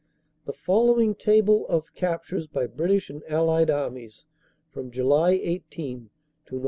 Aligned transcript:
The 0.45 0.53
fol 0.53 0.87
lowing 0.87 1.13
table 1.13 1.67
of 1.67 1.93
captures 1.93 2.47
by 2.47 2.65
British 2.65 3.11
and 3.11 3.21
Allied 3.27 3.69
Armies 3.69 4.25
from 4.67 4.89
July 4.89 5.33
18 5.33 6.09
Nov. 6.51 6.59